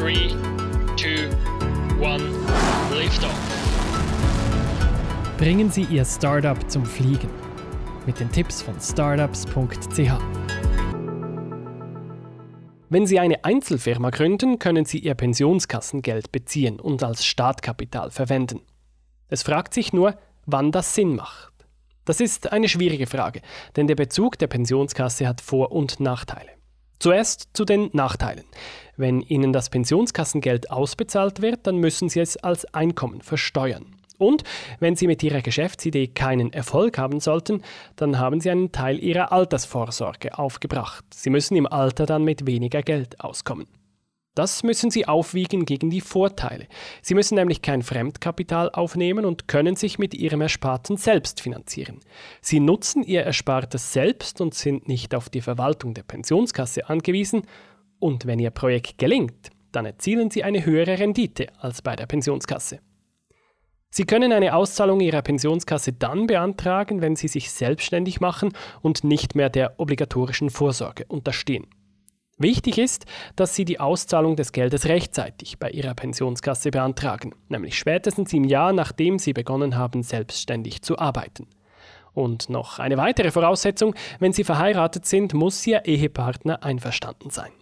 3, 0.00 0.14
2, 0.96 1.28
1, 2.00 2.22
Liftoff. 2.94 3.38
Bringen 5.36 5.70
Sie 5.70 5.82
Ihr 5.82 6.06
Startup 6.06 6.56
zum 6.70 6.86
Fliegen. 6.86 7.28
Mit 8.06 8.18
den 8.18 8.32
Tipps 8.32 8.62
von 8.62 8.80
startups.ch. 8.80 10.12
Wenn 12.88 13.06
Sie 13.06 13.18
eine 13.18 13.44
Einzelfirma 13.44 14.08
gründen, 14.08 14.58
können 14.58 14.86
Sie 14.86 15.00
Ihr 15.00 15.14
Pensionskassengeld 15.14 16.32
beziehen 16.32 16.80
und 16.80 17.02
als 17.02 17.26
Startkapital 17.26 18.10
verwenden. 18.10 18.62
Es 19.28 19.42
fragt 19.42 19.74
sich 19.74 19.92
nur, 19.92 20.16
wann 20.46 20.72
das 20.72 20.94
Sinn 20.94 21.14
macht. 21.14 21.52
Das 22.06 22.20
ist 22.20 22.50
eine 22.50 22.70
schwierige 22.70 23.06
Frage, 23.06 23.42
denn 23.76 23.86
der 23.86 23.96
Bezug 23.96 24.38
der 24.38 24.46
Pensionskasse 24.46 25.28
hat 25.28 25.42
Vor- 25.42 25.72
und 25.72 26.00
Nachteile. 26.00 26.59
Zuerst 27.00 27.48
zu 27.54 27.64
den 27.64 27.88
Nachteilen. 27.94 28.44
Wenn 28.98 29.22
Ihnen 29.22 29.54
das 29.54 29.70
Pensionskassengeld 29.70 30.70
ausbezahlt 30.70 31.40
wird, 31.40 31.66
dann 31.66 31.78
müssen 31.78 32.10
Sie 32.10 32.20
es 32.20 32.36
als 32.36 32.66
Einkommen 32.74 33.22
versteuern. 33.22 33.86
Und 34.18 34.44
wenn 34.80 34.96
Sie 34.96 35.06
mit 35.06 35.22
Ihrer 35.22 35.40
Geschäftsidee 35.40 36.08
keinen 36.08 36.52
Erfolg 36.52 36.98
haben 36.98 37.18
sollten, 37.18 37.62
dann 37.96 38.18
haben 38.18 38.40
Sie 38.40 38.50
einen 38.50 38.70
Teil 38.70 39.02
Ihrer 39.02 39.32
Altersvorsorge 39.32 40.38
aufgebracht. 40.38 41.06
Sie 41.14 41.30
müssen 41.30 41.56
im 41.56 41.66
Alter 41.66 42.04
dann 42.04 42.22
mit 42.22 42.46
weniger 42.46 42.82
Geld 42.82 43.18
auskommen. 43.18 43.66
Das 44.34 44.62
müssen 44.62 44.92
Sie 44.92 45.08
aufwiegen 45.08 45.64
gegen 45.64 45.90
die 45.90 46.00
Vorteile. 46.00 46.68
Sie 47.02 47.14
müssen 47.14 47.34
nämlich 47.34 47.62
kein 47.62 47.82
Fremdkapital 47.82 48.70
aufnehmen 48.70 49.24
und 49.24 49.48
können 49.48 49.74
sich 49.74 49.98
mit 49.98 50.14
Ihrem 50.14 50.40
Ersparten 50.40 50.96
selbst 50.96 51.40
finanzieren. 51.40 51.98
Sie 52.40 52.60
nutzen 52.60 53.02
Ihr 53.02 53.24
Erspartes 53.24 53.92
selbst 53.92 54.40
und 54.40 54.54
sind 54.54 54.86
nicht 54.86 55.16
auf 55.16 55.30
die 55.30 55.40
Verwaltung 55.40 55.94
der 55.94 56.04
Pensionskasse 56.04 56.88
angewiesen. 56.88 57.42
Und 57.98 58.24
wenn 58.24 58.38
Ihr 58.38 58.50
Projekt 58.50 58.98
gelingt, 58.98 59.50
dann 59.72 59.84
erzielen 59.84 60.30
Sie 60.30 60.44
eine 60.44 60.64
höhere 60.64 60.98
Rendite 60.98 61.48
als 61.58 61.82
bei 61.82 61.96
der 61.96 62.06
Pensionskasse. 62.06 62.78
Sie 63.92 64.04
können 64.04 64.32
eine 64.32 64.54
Auszahlung 64.54 65.00
Ihrer 65.00 65.22
Pensionskasse 65.22 65.92
dann 65.92 66.28
beantragen, 66.28 67.00
wenn 67.00 67.16
Sie 67.16 67.26
sich 67.26 67.50
selbstständig 67.50 68.20
machen 68.20 68.52
und 68.80 69.02
nicht 69.02 69.34
mehr 69.34 69.50
der 69.50 69.80
obligatorischen 69.80 70.50
Vorsorge 70.50 71.04
unterstehen. 71.08 71.66
Wichtig 72.40 72.78
ist, 72.78 73.04
dass 73.36 73.54
Sie 73.54 73.66
die 73.66 73.80
Auszahlung 73.80 74.34
des 74.34 74.52
Geldes 74.52 74.86
rechtzeitig 74.86 75.58
bei 75.58 75.68
Ihrer 75.70 75.92
Pensionskasse 75.92 76.70
beantragen, 76.70 77.34
nämlich 77.50 77.78
spätestens 77.78 78.32
im 78.32 78.44
Jahr, 78.44 78.72
nachdem 78.72 79.18
Sie 79.18 79.34
begonnen 79.34 79.76
haben, 79.76 80.02
selbstständig 80.02 80.80
zu 80.80 80.98
arbeiten. 80.98 81.46
Und 82.14 82.48
noch 82.48 82.78
eine 82.78 82.96
weitere 82.96 83.30
Voraussetzung, 83.30 83.94
wenn 84.20 84.32
Sie 84.32 84.44
verheiratet 84.44 85.04
sind, 85.04 85.34
muss 85.34 85.66
Ihr 85.66 85.84
Ehepartner 85.84 86.62
einverstanden 86.62 87.28
sein. 87.28 87.52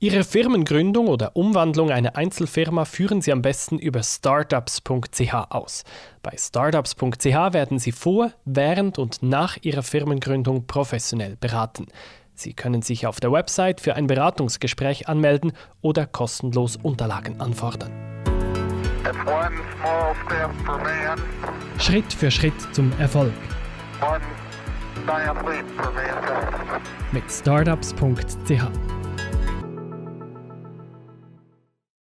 Ihre 0.00 0.24
Firmengründung 0.24 1.06
oder 1.06 1.36
Umwandlung 1.36 1.92
einer 1.92 2.16
Einzelfirma 2.16 2.84
führen 2.84 3.22
Sie 3.22 3.30
am 3.30 3.40
besten 3.40 3.78
über 3.78 4.02
startups.ch 4.02 5.32
aus. 5.50 5.84
Bei 6.24 6.32
startups.ch 6.36 7.24
werden 7.24 7.78
Sie 7.78 7.92
vor, 7.92 8.32
während 8.44 8.98
und 8.98 9.22
nach 9.22 9.58
Ihrer 9.62 9.84
Firmengründung 9.84 10.66
professionell 10.66 11.36
beraten. 11.36 11.86
Sie 12.34 12.54
können 12.54 12.82
sich 12.82 13.06
auf 13.06 13.20
der 13.20 13.32
Website 13.32 13.80
für 13.80 13.94
ein 13.94 14.06
Beratungsgespräch 14.06 15.08
anmelden 15.08 15.52
oder 15.80 16.06
kostenlos 16.06 16.76
Unterlagen 16.76 17.40
anfordern. 17.40 17.92
Schritt 21.78 22.12
für 22.12 22.30
Schritt 22.30 22.54
zum 22.72 22.92
Erfolg. 22.98 23.32
Mit 27.12 27.30
startups.ch 27.30 29.01